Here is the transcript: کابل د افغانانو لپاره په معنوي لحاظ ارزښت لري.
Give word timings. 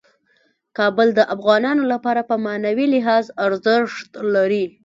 کابل 0.77 1.07
د 1.15 1.19
افغانانو 1.35 1.83
لپاره 1.93 2.21
په 2.29 2.35
معنوي 2.45 2.85
لحاظ 2.95 3.25
ارزښت 3.45 4.09
لري. 4.35 4.65